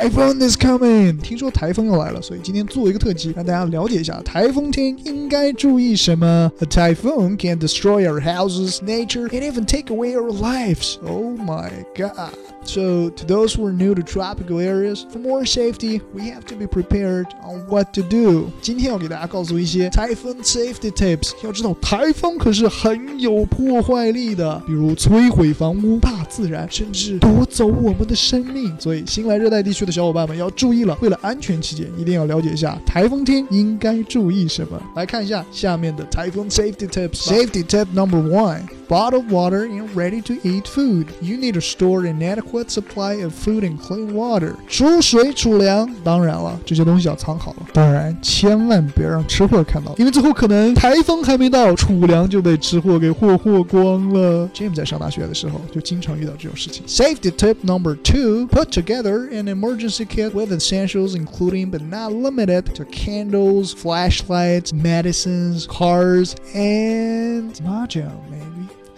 [0.00, 1.18] Typhoon is coming！
[1.18, 6.50] 听说台风要来了，所以今天做一个特辑，让大家了解一下台风天应该注意什么。
[6.60, 10.96] A typhoon can destroy our houses, nature, and even take away our lives.
[11.06, 12.32] Oh my god!
[12.72, 16.54] So, to those who are new to tropical areas, for more safety, we have to
[16.54, 18.50] be prepared on what to do.
[18.62, 21.32] 今天要给大家告诉一些 typhoon safety tips。
[21.42, 28.72] 要知道，台风可是很有破坏力的，比如摧毁房屋、大自然，甚至夺走我们的生命。
[28.78, 30.96] 所以，新来热带地区的小伙伴们要注意了。
[31.00, 34.80] 为了安全起见，一定要了解一下台风天应该注意什么。
[34.94, 37.24] 来看一下下面的台风 safety tips。
[37.24, 38.60] Safety tip number one.
[38.89, 41.07] bottled water and ready to eat food.
[41.21, 44.55] You need to store an adequate supply of food and clean water.
[44.67, 47.67] 储水储粮，当然了，这些东西要藏好了。
[47.73, 54.49] 当然，千万别让吃货看到，因为最后可能台风还没到，储粮就被吃货给霍霍光了。
[54.53, 56.85] James 在上大学的时候就经常遇到这种事情。
[56.87, 62.85] Safety tip number two: Put together an emergency kit with essentials including but not limited to
[62.85, 68.38] candles, flashlights, medicines, cars, and mahjong, maybe.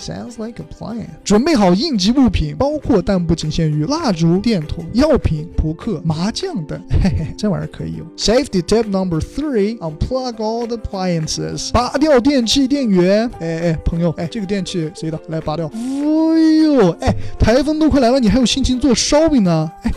[0.00, 1.04] Sounds like a plan。
[1.22, 6.80] 准备好应急物品，包括但不仅限于蜡烛、电筒、药品、扑克、麻将等。
[6.88, 8.06] 嘿嘿，这玩意儿可以用。
[8.16, 11.70] Safety tip number three: Unplug all the appliances。
[11.70, 13.30] 拔掉电器电源。
[13.40, 15.20] 哎哎，朋友，哎，这个电器谁的？
[15.28, 15.70] 来拔掉。
[15.74, 19.70] 哎呦，哎，台风都快来了，你还有心情做烧饼呢？
[19.82, 19.92] 哎。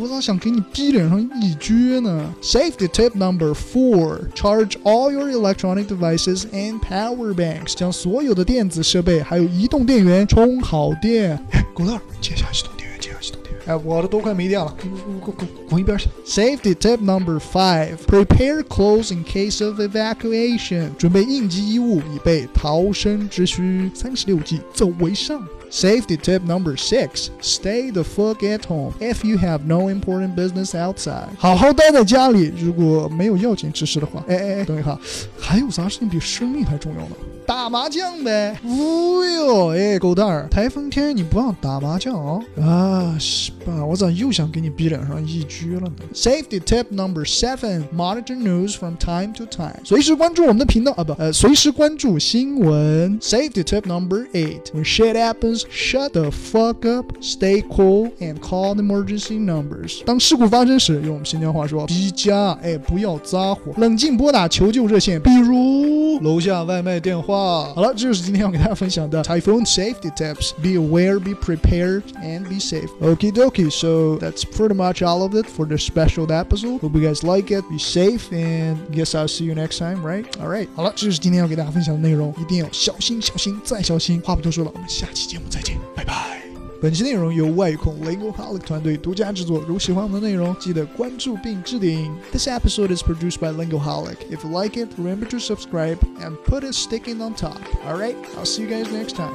[0.00, 7.74] 我咋想给你逼脸上一撅呢？Safety tip number four: Charge all your electronic devices and power banks.
[7.74, 11.36] 将所有的电子设备还有移动电源充好电。
[11.50, 13.74] 哎，狗蛋，接下系统电源，接下系统电源。
[13.74, 16.08] 哎，我的都快没电了，滚滚滚滚一边去。
[16.24, 20.94] Safety tip number five: Prepare clothes in case of evacuation.
[20.96, 23.90] 准备应急衣物以备逃生之需。
[23.94, 25.42] 三十六计，走为上。
[25.70, 31.28] Safety tip number six: Stay the fuck at home if you have no important business outside.
[31.38, 34.24] 好好待在家里，如果没有要紧之事的话。
[34.28, 34.98] 哎哎哎，等一下，
[35.38, 37.16] 还有啥事情比生命还重要呢？
[37.46, 38.54] 打麻将呗！
[38.62, 42.44] 哦哟，哎，狗蛋儿，台风天你不让打麻将啊？
[42.60, 43.82] 啊，是吧？
[43.86, 49.80] 我咋又想给你逼脸上一狙了呢？Safety tip number seven: Monitor news from time to time.
[49.82, 53.18] 随时关注我们的频道啊，不，呃，随时关注新闻。
[53.20, 59.38] Safety tip number eight: When shit happens, shut the fuck up, stay cool, and call emergency
[59.38, 60.02] numbers.
[60.04, 67.73] 当事故发生时，用我们新疆话说，比家，哎，不要咋呼，冷静拨打求救热线，比如楼下外卖电话。
[67.73, 70.51] 好了，这就是今天要给大家分享的 Typhoon safety tips.
[70.61, 72.89] Be aware, be prepared, and be safe.
[73.01, 73.69] Okie dokie.
[73.69, 76.79] So that's pretty much all of it for this special episode.
[76.81, 77.63] Hope you guys like it.
[77.69, 80.25] Be safe, and guess I'll see you next time, right?
[80.39, 80.67] All right.
[80.75, 84.21] 好了，这就是今天要给大家分享的内容，一定要小心、小心再小心。
[84.21, 86.36] 话不多说了，我们下期节目再见，拜拜。
[86.81, 89.63] 本期内容由外控 Lingo Holic 团队独家制作。
[89.67, 92.13] 如喜欢我们的内容，记得关注并置顶。
[92.31, 94.17] This episode is produced by Lingo Holic.
[94.29, 97.57] If you like it, remember to subscribe and put a sticking on top.
[97.87, 99.31] Alright, I'll see you guys next time.